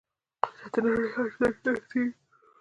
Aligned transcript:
قدرت 0.73 0.91
د 0.93 0.93
نړۍ 0.93 1.07
هر 1.15 1.27
کونج 1.37 1.51
ته 1.63 1.69
رسیږي. 1.75 2.11